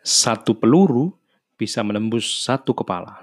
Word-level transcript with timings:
Satu 0.00 0.56
peluru 0.56 1.12
bisa 1.60 1.84
menembus 1.84 2.40
satu 2.40 2.72
kepala, 2.72 3.20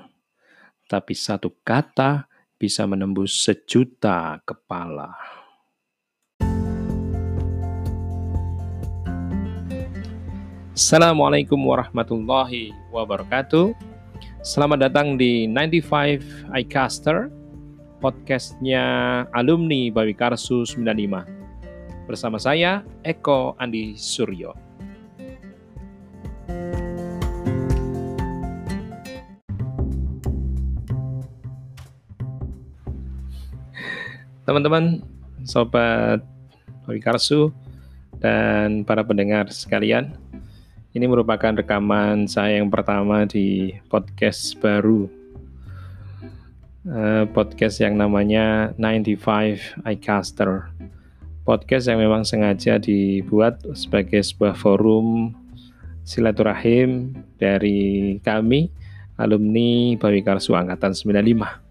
tapi 0.85 1.17
satu 1.17 1.49
kata 1.65 2.29
bisa 2.53 2.85
menembus 2.85 3.33
sejuta 3.33 4.37
kepala. 4.45 5.17
Assalamualaikum 10.77 11.57
warahmatullahi 11.57 12.69
wabarakatuh. 12.93 13.73
Selamat 14.45 14.85
datang 14.85 15.17
di 15.17 15.49
95 15.49 16.21
iCaster, 16.61 17.33
podcastnya 17.97 18.85
alumni 19.33 19.89
Bawi 19.89 20.13
Karsu 20.13 20.61
95. 20.61 21.25
Bersama 22.05 22.37
saya, 22.37 22.85
Eko 23.01 23.57
Andi 23.57 23.97
Suryo. 23.97 24.66
Teman-teman, 34.47 35.03
sobat 35.43 36.23
Hobi 36.87 37.03
Karsu, 37.03 37.51
dan 38.23 38.87
para 38.87 39.03
pendengar 39.03 39.51
sekalian, 39.51 40.15
ini 40.95 41.03
merupakan 41.03 41.51
rekaman 41.51 42.31
saya 42.31 42.63
yang 42.63 42.71
pertama 42.71 43.27
di 43.27 43.75
podcast 43.91 44.55
baru. 44.63 45.11
Uh, 46.87 47.27
podcast 47.35 47.83
yang 47.83 47.99
namanya 47.99 48.71
95 48.79 49.83
iCaster. 49.83 50.71
Podcast 51.43 51.91
yang 51.91 51.99
memang 51.99 52.23
sengaja 52.23 52.79
dibuat 52.79 53.59
sebagai 53.75 54.23
sebuah 54.23 54.55
forum 54.55 55.35
silaturahim 56.07 57.19
dari 57.35 58.15
kami 58.23 58.71
alumni 59.19 59.99
Bawi 59.99 60.23
Karsu 60.23 60.55
Angkatan 60.55 60.95
95. 60.95 61.66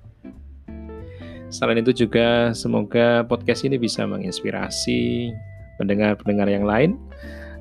Selain 1.47 1.79
itu 1.79 1.95
juga 1.95 2.51
semoga 2.53 3.23
podcast 3.23 3.63
ini 3.63 3.79
bisa 3.79 4.03
menginspirasi 4.03 5.31
pendengar-pendengar 5.79 6.51
yang 6.51 6.67
lain 6.67 6.99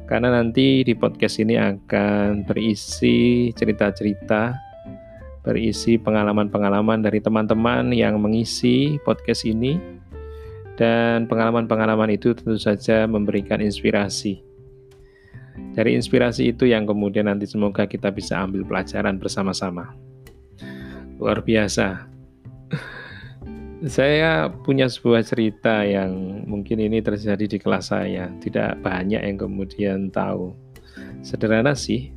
karena 0.05 0.33
nanti 0.33 0.85
di 0.85 0.93
podcast 0.93 1.41
ini 1.41 1.57
akan 1.57 2.45
berisi 2.45 3.49
cerita-cerita, 3.57 4.53
berisi 5.41 5.97
pengalaman-pengalaman 5.97 7.01
dari 7.01 7.17
teman-teman 7.21 7.89
yang 7.89 8.21
mengisi 8.21 9.01
podcast 9.01 9.45
ini 9.49 9.77
dan 10.77 11.25
pengalaman-pengalaman 11.25 12.13
itu 12.13 12.37
tentu 12.37 12.57
saja 12.57 13.09
memberikan 13.09 13.61
inspirasi. 13.61 14.45
Dari 15.73 15.97
inspirasi 15.97 16.53
itu 16.53 16.69
yang 16.69 16.85
kemudian 16.85 17.25
nanti 17.25 17.49
semoga 17.49 17.89
kita 17.89 18.13
bisa 18.13 18.41
ambil 18.45 18.61
pelajaran 18.61 19.17
bersama-sama. 19.17 19.95
Luar 21.17 21.41
biasa. 21.41 22.14
Saya 23.85 24.49
punya 24.49 24.89
sebuah 24.89 25.21
cerita 25.21 25.85
yang 25.85 26.41
mungkin 26.49 26.81
ini 26.81 27.05
terjadi 27.05 27.45
di 27.45 27.61
kelas 27.61 27.93
saya. 27.93 28.33
Tidak 28.41 28.81
banyak 28.81 29.21
yang 29.21 29.37
kemudian 29.37 30.09
tahu. 30.09 30.57
Sederhana 31.21 31.77
sih, 31.77 32.09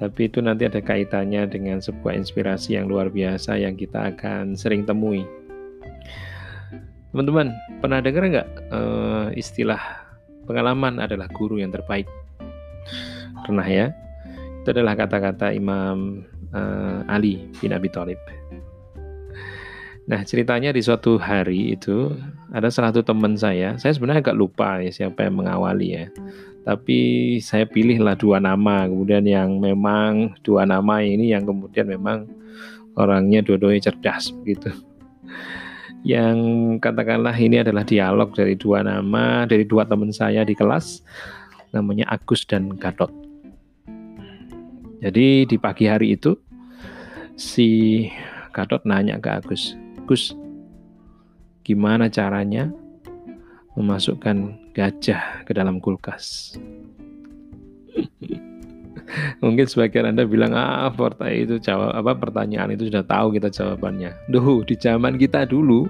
tapi 0.00 0.32
itu 0.32 0.40
nanti 0.40 0.64
ada 0.64 0.80
kaitannya 0.80 1.44
dengan 1.46 1.78
sebuah 1.78 2.16
inspirasi 2.16 2.74
yang 2.74 2.88
luar 2.88 3.12
biasa 3.12 3.60
yang 3.60 3.76
kita 3.76 4.16
akan 4.16 4.56
sering 4.56 4.88
temui. 4.88 5.28
Teman-teman, 7.12 7.52
pernah 7.84 8.00
dengar 8.00 8.24
nggak 8.32 8.48
uh, 8.72 9.28
istilah 9.36 9.78
pengalaman 10.48 10.98
adalah 10.98 11.28
guru 11.30 11.60
yang 11.60 11.68
terbaik? 11.68 12.08
Pernah 13.44 13.68
ya? 13.68 13.86
Itu 14.64 14.72
adalah 14.72 14.96
kata-kata 14.96 15.52
Imam 15.52 16.24
uh, 16.56 17.04
Ali 17.12 17.52
bin 17.60 17.76
Abi 17.76 17.92
Thalib. 17.92 18.18
Nah 20.02 20.20
ceritanya 20.26 20.74
di 20.74 20.82
suatu 20.82 21.14
hari 21.14 21.78
itu 21.78 22.10
ada 22.50 22.66
salah 22.74 22.90
satu 22.90 23.06
teman 23.06 23.38
saya, 23.38 23.78
saya 23.78 23.94
sebenarnya 23.94 24.30
agak 24.30 24.38
lupa 24.38 24.82
ya 24.82 24.90
siapa 24.90 25.22
yang 25.22 25.38
mengawali 25.38 25.88
ya. 25.94 26.04
Tapi 26.62 26.98
saya 27.42 27.66
pilihlah 27.66 28.14
dua 28.18 28.38
nama, 28.38 28.86
kemudian 28.86 29.26
yang 29.26 29.58
memang 29.58 30.34
dua 30.46 30.62
nama 30.66 31.02
ini 31.02 31.34
yang 31.34 31.42
kemudian 31.42 31.86
memang 31.90 32.26
orangnya 32.94 33.42
dua-duanya 33.42 33.90
cerdas 33.90 34.30
begitu. 34.42 34.70
Yang 36.02 36.38
katakanlah 36.82 37.34
ini 37.38 37.62
adalah 37.62 37.86
dialog 37.86 38.34
dari 38.34 38.58
dua 38.58 38.82
nama, 38.82 39.46
dari 39.46 39.62
dua 39.62 39.86
teman 39.86 40.10
saya 40.10 40.42
di 40.42 40.54
kelas, 40.54 41.02
namanya 41.70 42.10
Agus 42.10 42.42
dan 42.42 42.74
Gatot. 42.74 43.10
Jadi 45.02 45.46
di 45.46 45.56
pagi 45.58 45.86
hari 45.86 46.14
itu 46.14 46.34
si 47.34 48.06
Gatot 48.54 48.82
nanya 48.86 49.18
ke 49.18 49.30
Agus, 49.30 49.74
Gus, 50.02 50.34
gimana 51.62 52.10
caranya 52.10 52.74
memasukkan 53.78 54.58
gajah 54.74 55.46
ke 55.46 55.54
dalam 55.54 55.78
kulkas? 55.78 56.58
Mungkin 59.44 59.66
sebagian 59.68 60.10
Anda 60.10 60.26
bilang, 60.26 60.58
ah, 60.58 60.90
pertanyaan 60.90 61.44
itu 61.46 61.54
jawab 61.62 61.94
apa 61.94 62.12
pertanyaan 62.18 62.74
itu 62.74 62.90
sudah 62.90 63.04
tahu 63.06 63.36
kita 63.36 63.52
jawabannya. 63.52 64.10
Duh, 64.32 64.66
di 64.66 64.74
zaman 64.74 65.20
kita 65.20 65.46
dulu 65.46 65.86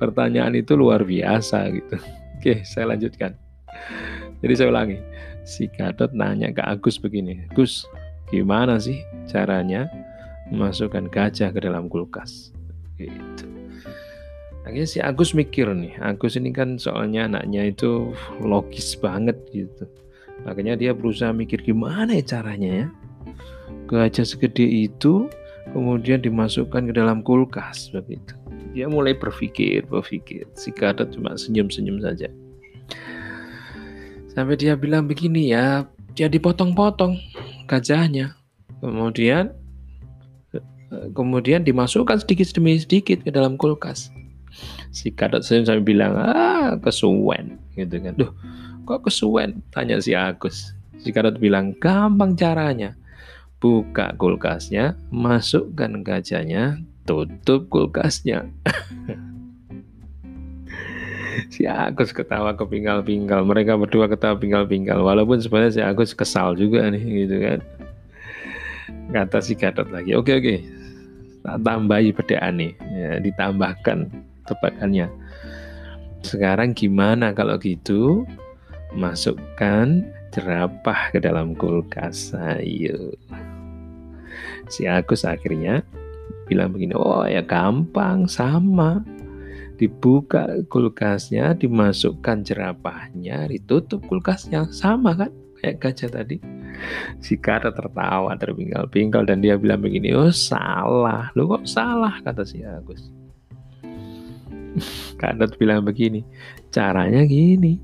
pertanyaan 0.00 0.54
itu 0.56 0.78
luar 0.78 1.04
biasa 1.04 1.68
gitu. 1.74 2.00
Oke, 2.38 2.62
saya 2.64 2.94
lanjutkan. 2.94 3.34
Jadi 4.40 4.52
saya 4.54 4.70
ulangi. 4.70 4.98
Si 5.48 5.64
Gatot 5.68 6.12
nanya 6.12 6.52
ke 6.52 6.60
Agus 6.60 7.00
begini, 7.00 7.48
Gus, 7.56 7.88
gimana 8.28 8.76
sih 8.76 9.00
caranya 9.28 9.88
memasukkan 10.52 11.08
gajah 11.08 11.48
ke 11.52 11.60
dalam 11.64 11.88
kulkas? 11.88 12.52
Gitu. 12.98 13.46
Akhirnya 14.66 14.88
si 14.90 14.98
Agus 15.00 15.32
mikir 15.32 15.72
nih, 15.72 15.96
Agus 16.02 16.36
ini 16.36 16.52
kan 16.52 16.76
soalnya 16.76 17.24
anaknya 17.24 17.72
itu 17.72 18.12
logis 18.44 18.92
banget 19.00 19.38
gitu. 19.48 19.88
Makanya 20.44 20.76
dia 20.76 20.92
berusaha 20.92 21.32
mikir 21.32 21.64
gimana 21.64 22.12
ya 22.12 22.36
caranya 22.36 22.84
ya. 22.84 22.86
Gajah 23.88 24.28
segede 24.28 24.68
itu 24.68 25.32
kemudian 25.72 26.20
dimasukkan 26.20 26.90
ke 26.90 26.92
dalam 26.92 27.24
kulkas 27.24 27.88
begitu. 27.88 28.36
Dia 28.76 28.86
mulai 28.92 29.16
berpikir, 29.16 29.88
berpikir. 29.88 30.44
Si 30.52 30.68
Gatot 30.68 31.08
cuma 31.16 31.32
senyum-senyum 31.34 32.04
saja. 32.04 32.28
Sampai 34.36 34.60
dia 34.60 34.76
bilang 34.76 35.08
begini 35.08 35.50
ya, 35.50 35.88
dia 36.12 36.28
dipotong-potong 36.28 37.16
gajahnya. 37.64 38.36
Kemudian 38.84 39.56
kemudian 41.12 41.64
dimasukkan 41.64 42.24
sedikit 42.24 42.48
demi 42.56 42.80
sedikit 42.80 43.20
ke 43.20 43.30
dalam 43.32 43.60
kulkas. 43.60 44.08
Si 44.90 45.12
Kadot 45.12 45.44
sampai 45.44 45.84
bilang, 45.84 46.16
ah 46.16 46.74
kesuwen, 46.80 47.60
gitu 47.76 48.00
kan. 48.00 48.12
Duh, 48.16 48.32
kok 48.88 49.06
kesuwen? 49.06 49.60
Tanya 49.70 50.00
si 50.00 50.16
Agus. 50.16 50.72
Si 50.98 51.12
Kadot 51.12 51.36
bilang, 51.36 51.76
gampang 51.76 52.34
caranya. 52.34 52.96
Buka 53.58 54.14
kulkasnya, 54.16 54.94
masukkan 55.10 56.00
gajahnya, 56.06 56.78
tutup 57.04 57.68
kulkasnya. 57.68 58.48
si 61.54 61.68
Agus 61.68 62.14
ketawa 62.14 62.56
kepinggal-pinggal. 62.56 63.44
Mereka 63.44 63.76
berdua 63.76 64.08
ketawa 64.08 64.38
pinggal-pinggal. 64.38 65.04
Walaupun 65.04 65.42
sebenarnya 65.42 65.72
si 65.74 65.82
Agus 65.84 66.16
kesal 66.16 66.56
juga 66.56 66.88
nih, 66.88 67.26
gitu 67.26 67.36
kan. 67.44 67.58
Kata 69.12 69.44
si 69.44 69.58
Gadot 69.58 69.90
lagi, 69.92 70.16
oke 70.16 70.32
oke, 70.32 70.77
tak 71.44 71.58
tambahi 71.62 72.10
bedaan 72.14 72.54
nih. 72.60 72.72
Ya, 72.94 73.12
ditambahkan 73.22 74.10
tebakannya. 74.46 75.06
Sekarang 76.22 76.74
gimana 76.74 77.30
kalau 77.34 77.58
gitu? 77.62 78.26
Masukkan 78.96 80.02
jerapah 80.32 81.12
ke 81.12 81.18
dalam 81.20 81.52
kulkas. 81.54 82.32
Ayo 82.34 83.16
si 84.68 84.84
Agus 84.84 85.24
akhirnya 85.24 85.82
bilang 86.48 86.72
begini 86.72 86.96
oh 86.96 87.24
ya 87.24 87.44
gampang 87.44 88.28
sama. 88.28 89.04
Dibuka 89.78 90.58
kulkasnya 90.66 91.54
dimasukkan 91.54 92.42
jerapahnya 92.42 93.46
ditutup 93.46 94.02
kulkasnya 94.10 94.66
sama 94.74 95.14
kan 95.14 95.30
kayak 95.60 95.76
gajah 95.82 96.10
tadi. 96.10 96.36
Si 97.18 97.34
Kara 97.38 97.74
tertawa 97.74 98.38
terpinggal-pinggal 98.38 99.26
dan 99.26 99.42
dia 99.42 99.58
bilang 99.58 99.82
begini 99.82 100.14
oh 100.14 100.30
salah. 100.30 101.30
Lu 101.34 101.50
kok 101.50 101.66
salah? 101.66 102.22
kata 102.22 102.46
si 102.46 102.62
Agus. 102.62 103.10
Kadot 105.20 105.58
bilang 105.58 105.82
begini 105.82 106.22
caranya 106.70 107.26
gini 107.26 107.80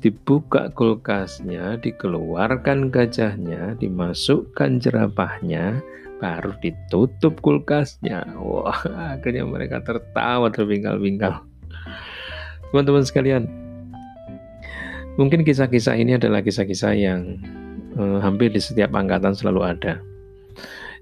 dibuka 0.00 0.72
kulkasnya 0.72 1.76
dikeluarkan 1.76 2.88
gajahnya 2.88 3.76
dimasukkan 3.76 4.80
jerapahnya 4.80 5.84
baru 6.20 6.56
ditutup 6.64 7.40
kulkasnya. 7.44 8.24
Wah 8.40 8.80
akhirnya 9.16 9.44
mereka 9.44 9.84
tertawa 9.84 10.48
terpinggal-pinggal 10.48 11.44
teman-teman 12.70 13.02
sekalian 13.02 13.44
mungkin 15.16 15.42
kisah-kisah 15.42 15.96
ini 15.98 16.18
adalah 16.18 16.44
kisah-kisah 16.44 16.92
yang 16.94 17.40
eh, 17.96 18.18
hampir 18.22 18.52
di 18.52 18.60
setiap 18.62 18.94
angkatan 18.94 19.34
selalu 19.34 19.66
ada. 19.66 20.02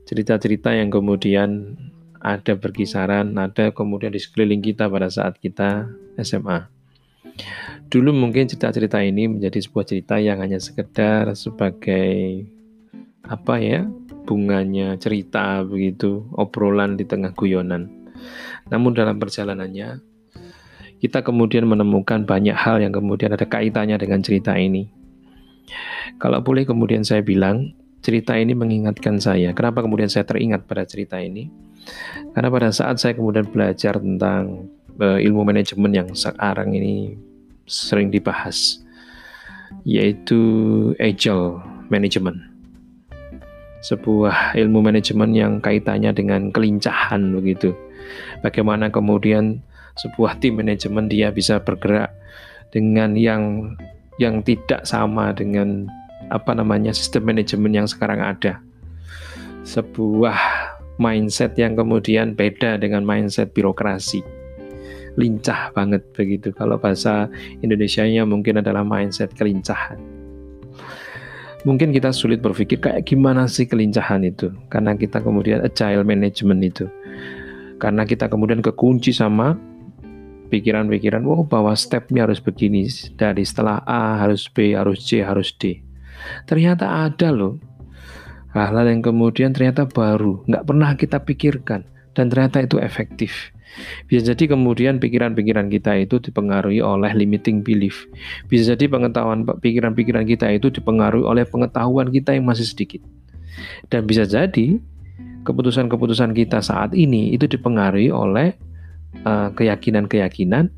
Cerita-cerita 0.09 0.73
yang 0.73 0.89
kemudian 0.89 1.77
ada 2.19 2.57
berkisaran, 2.57 3.37
ada 3.37 3.71
kemudian 3.71 4.11
di 4.11 4.21
sekeliling 4.21 4.65
kita 4.65 4.89
pada 4.89 5.13
saat 5.13 5.37
kita 5.39 5.87
SMA. 6.19 6.67
Dulu 7.89 8.13
mungkin 8.13 8.51
cerita-cerita 8.51 9.01
ini 9.01 9.31
menjadi 9.31 9.65
sebuah 9.65 9.87
cerita 9.87 10.21
yang 10.21 10.43
hanya 10.45 10.61
sekedar 10.61 11.33
sebagai 11.33 12.45
apa 13.29 13.61
ya 13.61 13.85
bunganya 14.29 14.97
cerita 15.01 15.65
begitu 15.65 16.25
obrolan 16.37 17.01
di 17.01 17.09
tengah 17.09 17.33
guyonan. 17.33 17.89
Namun 18.69 18.93
dalam 18.93 19.17
perjalanannya 19.17 20.05
kita 20.99 21.23
kemudian 21.23 21.67
menemukan 21.67 22.27
banyak 22.27 22.55
hal 22.55 22.83
yang 22.83 22.91
kemudian 22.91 23.35
ada 23.35 23.47
kaitannya 23.47 23.99
dengan 23.99 24.21
cerita 24.23 24.59
ini. 24.59 24.91
Kalau 26.19 26.43
boleh 26.43 26.67
kemudian 26.67 27.07
saya 27.07 27.23
bilang, 27.23 27.75
cerita 28.03 28.35
ini 28.35 28.55
mengingatkan 28.55 29.19
saya. 29.23 29.55
Kenapa 29.55 29.83
kemudian 29.85 30.11
saya 30.11 30.27
teringat 30.27 30.67
pada 30.67 30.87
cerita 30.87 31.19
ini? 31.19 31.51
Karena 32.35 32.49
pada 32.51 32.69
saat 32.75 32.99
saya 33.01 33.15
kemudian 33.15 33.49
belajar 33.49 33.97
tentang 33.99 34.69
uh, 35.01 35.19
ilmu 35.19 35.47
manajemen 35.47 35.93
yang 35.95 36.09
sekarang 36.13 36.75
ini 36.75 37.17
sering 37.69 38.11
dibahas, 38.11 38.83
yaitu 39.85 40.41
agile 40.99 41.63
management. 41.93 42.41
Sebuah 43.79 44.59
ilmu 44.59 44.83
manajemen 44.83 45.31
yang 45.37 45.53
kaitannya 45.63 46.11
dengan 46.11 46.51
kelincahan 46.51 47.31
begitu. 47.31 47.77
Bagaimana 48.43 48.91
kemudian 48.91 49.63
sebuah 49.99 50.39
tim 50.39 50.63
manajemen 50.63 51.11
dia 51.11 51.35
bisa 51.35 51.59
bergerak 51.59 52.15
dengan 52.71 53.19
yang 53.19 53.75
yang 54.19 54.43
tidak 54.43 54.85
sama 54.85 55.31
dengan 55.31 55.87
apa 56.29 56.53
namanya 56.53 56.93
sistem 56.93 57.31
manajemen 57.31 57.73
yang 57.73 57.87
sekarang 57.89 58.21
ada. 58.21 58.61
Sebuah 59.65 60.37
mindset 60.99 61.55
yang 61.55 61.79
kemudian 61.79 62.35
beda 62.35 62.77
dengan 62.83 63.07
mindset 63.07 63.55
birokrasi. 63.55 64.21
Lincah 65.19 65.75
banget 65.75 66.03
begitu. 66.15 66.55
Kalau 66.55 66.79
bahasa 66.79 67.27
Indonesia-nya 67.63 68.23
mungkin 68.23 68.63
adalah 68.63 68.87
mindset 68.87 69.35
kelincahan. 69.35 69.99
Mungkin 71.67 71.91
kita 71.91 72.15
sulit 72.15 72.39
berpikir 72.39 72.79
kayak 72.79 73.03
gimana 73.03 73.51
sih 73.51 73.67
kelincahan 73.67 74.23
itu. 74.23 74.55
Karena 74.71 74.95
kita 74.95 75.19
kemudian 75.19 75.59
agile 75.67 76.07
management 76.07 76.61
itu. 76.63 76.87
Karena 77.83 78.07
kita 78.07 78.31
kemudian 78.31 78.63
kekunci 78.63 79.11
sama 79.11 79.59
pikiran-pikiran, 80.49 81.23
oh 81.29 81.45
bahwa 81.45 81.77
stepnya 81.77 82.25
harus 82.25 82.41
begini, 82.41 82.89
dari 83.15 83.45
setelah 83.45 83.85
A 83.85 84.25
harus 84.25 84.49
B, 84.49 84.73
harus 84.73 85.05
C, 85.05 85.21
harus 85.21 85.53
D. 85.55 85.85
Ternyata 86.49 87.07
ada 87.07 87.31
loh 87.31 87.61
hal-hal 88.57 88.89
yang 88.89 89.05
kemudian 89.05 89.53
ternyata 89.53 89.87
baru, 89.87 90.43
nggak 90.49 90.65
pernah 90.65 90.91
kita 90.97 91.23
pikirkan, 91.23 91.85
dan 92.17 92.33
ternyata 92.33 92.65
itu 92.65 92.81
efektif. 92.81 93.53
Bisa 94.09 94.33
jadi 94.33 94.57
kemudian 94.57 94.97
pikiran-pikiran 94.97 95.69
kita 95.69 95.93
itu 96.01 96.19
dipengaruhi 96.19 96.81
oleh 96.81 97.13
limiting 97.13 97.61
belief. 97.61 98.09
Bisa 98.49 98.75
jadi 98.75 98.89
pengetahuan 98.89 99.45
pikiran-pikiran 99.45 100.25
kita 100.25 100.49
itu 100.51 100.73
dipengaruhi 100.73 101.23
oleh 101.23 101.45
pengetahuan 101.45 102.09
kita 102.09 102.33
yang 102.33 102.49
masih 102.49 102.65
sedikit. 102.65 103.05
Dan 103.93 104.09
bisa 104.09 104.25
jadi 104.25 104.81
keputusan-keputusan 105.45 106.33
kita 106.33 106.65
saat 106.65 106.97
ini 106.97 107.37
itu 107.37 107.45
dipengaruhi 107.45 108.09
oleh 108.09 108.57
Eh, 108.57 108.78
keyakinan-keyakinan 109.55 110.71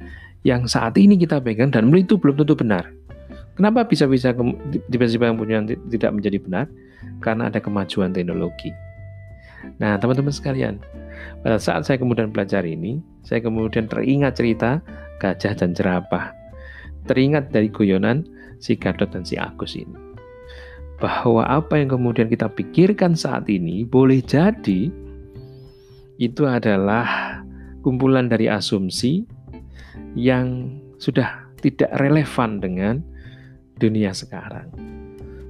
yang 0.47 0.65
saat 0.65 0.97
ini 0.97 1.21
kita 1.21 1.43
pegang 1.45 1.69
dan 1.69 1.93
itu 1.93 2.17
belum 2.17 2.41
tentu 2.41 2.57
benar. 2.57 2.89
Kenapa 3.59 3.85
bisa-bisa 3.85 4.33
tiba-tiba 4.89 5.37
punya 5.37 5.61
tidak 5.65 6.11
menjadi 6.17 6.39
benar? 6.41 6.65
Karena 7.21 7.53
ada 7.53 7.61
kemajuan 7.61 8.17
teknologi. 8.17 8.73
Nah, 9.77 10.01
teman-teman 10.01 10.33
sekalian, 10.33 10.81
pada 11.45 11.61
saat 11.61 11.85
saya 11.85 12.01
kemudian 12.01 12.33
belajar 12.33 12.65
ini, 12.65 13.05
saya 13.21 13.45
kemudian 13.45 13.85
teringat 13.85 14.41
cerita 14.41 14.81
gajah 15.21 15.53
dan 15.53 15.77
jerapah. 15.77 16.33
Teringat 17.05 17.53
dari 17.53 17.69
guyonan 17.69 18.25
si 18.61 18.77
Gadot 18.77 19.13
dan 19.13 19.29
si 19.29 19.37
Agus 19.37 19.77
ini. 19.77 19.93
Bahwa 21.01 21.45
apa 21.45 21.81
yang 21.81 21.93
kemudian 21.97 22.29
kita 22.29 22.49
pikirkan 22.49 23.17
saat 23.17 23.49
ini 23.49 23.85
boleh 23.85 24.21
jadi 24.25 24.89
itu 26.21 26.43
adalah 26.45 27.40
kumpulan 27.81 28.29
dari 28.29 28.47
asumsi 28.47 29.25
yang 30.17 30.79
sudah 31.01 31.49
tidak 31.61 31.91
relevan 32.01 32.61
dengan 32.61 32.95
dunia 33.81 34.13
sekarang. 34.13 34.69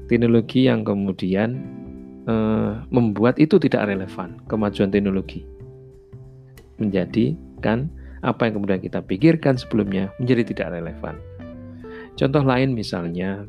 Teknologi 0.07 0.67
yang 0.67 0.83
kemudian 0.83 1.59
eh, 2.27 2.73
membuat 2.91 3.39
itu 3.39 3.59
tidak 3.63 3.87
relevan, 3.91 4.39
kemajuan 4.51 4.91
teknologi 4.91 5.47
menjadikan 6.81 7.93
apa 8.25 8.49
yang 8.49 8.61
kemudian 8.61 8.81
kita 8.81 9.05
pikirkan 9.05 9.61
sebelumnya 9.61 10.09
menjadi 10.17 10.43
tidak 10.51 10.81
relevan. 10.81 11.15
Contoh 12.19 12.43
lain 12.43 12.75
misalnya 12.75 13.47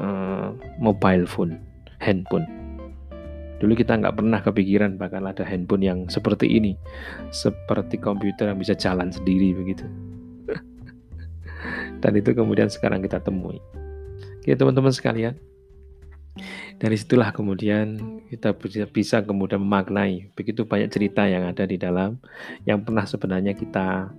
eh, 0.00 0.48
mobile 0.82 1.26
phone, 1.28 1.58
handphone 2.02 2.63
Dulu 3.64 3.80
kita 3.80 3.96
nggak 3.96 4.20
pernah 4.20 4.44
kepikiran 4.44 5.00
bakal 5.00 5.24
ada 5.24 5.40
handphone 5.40 5.80
yang 5.80 5.98
seperti 6.12 6.52
ini, 6.52 6.76
seperti 7.32 7.96
komputer 7.96 8.52
yang 8.52 8.60
bisa 8.60 8.76
jalan 8.76 9.08
sendiri 9.08 9.56
begitu. 9.56 9.88
Dan 12.04 12.12
itu 12.12 12.36
kemudian 12.36 12.68
sekarang 12.68 13.00
kita 13.00 13.24
temui. 13.24 13.56
Oke 14.44 14.52
teman-teman 14.52 14.92
sekalian, 14.92 15.40
dari 16.76 17.00
situlah 17.00 17.32
kemudian 17.32 18.20
kita 18.28 18.52
bisa 18.92 19.24
kemudian 19.24 19.64
memaknai 19.64 20.28
begitu 20.36 20.68
banyak 20.68 20.92
cerita 20.92 21.24
yang 21.24 21.48
ada 21.48 21.64
di 21.64 21.80
dalam 21.80 22.20
yang 22.68 22.84
pernah 22.84 23.08
sebenarnya 23.08 23.56
kita 23.56 24.12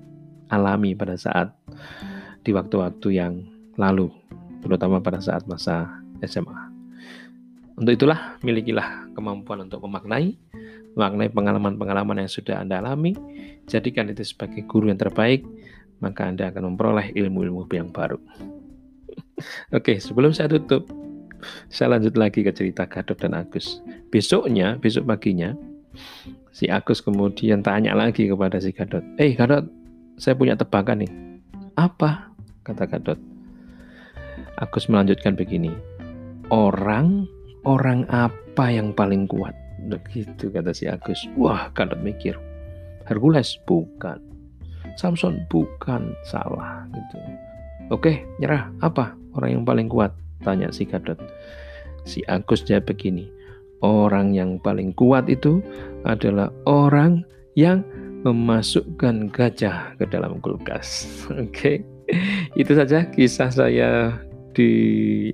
alami 0.50 0.98
pada 0.98 1.14
saat 1.22 1.54
di 2.42 2.50
waktu-waktu 2.50 3.08
yang 3.14 3.46
lalu, 3.78 4.10
terutama 4.66 4.98
pada 4.98 5.22
saat 5.22 5.46
masa 5.46 6.02
SMA. 6.26 6.74
Untuk 7.76 7.92
itulah 7.92 8.40
milikilah 8.40 9.12
kemampuan 9.12 9.68
untuk 9.68 9.84
memaknai, 9.84 10.40
memaknai 10.96 11.28
pengalaman-pengalaman 11.36 12.24
yang 12.24 12.32
sudah 12.32 12.64
Anda 12.64 12.80
alami, 12.80 13.12
jadikan 13.68 14.08
itu 14.08 14.24
sebagai 14.24 14.64
guru 14.64 14.88
yang 14.88 15.00
terbaik, 15.00 15.44
maka 16.00 16.32
Anda 16.32 16.56
akan 16.56 16.76
memperoleh 16.76 17.12
ilmu-ilmu 17.12 17.68
yang 17.76 17.92
baru. 17.92 18.16
Oke, 19.76 20.00
sebelum 20.00 20.32
saya 20.32 20.48
tutup, 20.56 20.88
saya 21.68 22.00
lanjut 22.00 22.16
lagi 22.16 22.48
ke 22.48 22.56
cerita 22.56 22.88
Gadot 22.88 23.20
dan 23.20 23.36
Agus. 23.36 23.84
Besoknya, 24.08 24.80
besok 24.80 25.12
paginya, 25.12 25.52
si 26.56 26.72
Agus 26.72 27.04
kemudian 27.04 27.60
tanya 27.60 27.92
lagi 27.92 28.32
kepada 28.32 28.56
si 28.64 28.72
Gadot, 28.72 29.04
Eh 29.20 29.32
hey, 29.32 29.32
Gadot, 29.36 29.68
saya 30.16 30.40
punya 30.40 30.56
tebakan 30.56 31.04
nih. 31.04 31.12
Apa? 31.76 32.32
Kata 32.64 32.88
Gadot. 32.88 33.20
Agus 34.56 34.88
melanjutkan 34.88 35.36
begini, 35.36 35.76
orang 36.48 37.28
orang 37.66 38.06
apa 38.14 38.72
yang 38.72 38.94
paling 38.94 39.26
kuat? 39.26 39.54
Begitu 39.90 40.50
kata 40.54 40.72
si 40.72 40.88
Agus. 40.88 41.28
Wah, 41.36 41.68
Gadot 41.74 42.00
mikir. 42.00 42.38
Hercules 43.06 43.58
bukan. 43.68 44.22
Samson 44.96 45.44
bukan. 45.52 46.14
Salah 46.26 46.88
gitu. 46.94 47.18
Oke, 47.92 48.24
nyerah. 48.40 48.72
Apa 48.82 49.14
orang 49.38 49.62
yang 49.62 49.64
paling 49.68 49.90
kuat? 49.92 50.14
Tanya 50.42 50.72
si 50.72 50.88
Gadot. 50.88 51.20
Si 52.06 52.22
Agus 52.30 52.64
jawab 52.64 52.90
begini. 52.90 53.30
Orang 53.84 54.34
yang 54.34 54.58
paling 54.62 54.96
kuat 54.96 55.30
itu 55.30 55.62
adalah 56.08 56.50
orang 56.66 57.22
yang 57.54 57.86
memasukkan 58.26 59.30
gajah 59.30 59.94
ke 60.02 60.06
dalam 60.10 60.42
kulkas. 60.42 61.06
Oke. 61.44 61.86
Itu 62.58 62.78
saja 62.78 63.06
kisah 63.10 63.50
saya 63.50 64.18
di 64.56 64.72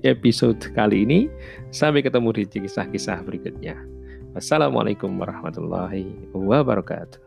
episode 0.02 0.58
kali 0.74 1.06
ini. 1.06 1.30
Sampai 1.70 2.02
ketemu 2.02 2.34
di 2.34 2.44
kisah-kisah 2.44 3.22
berikutnya. 3.22 3.78
Wassalamualaikum 4.34 5.14
warahmatullahi 5.16 6.34
wabarakatuh. 6.34 7.22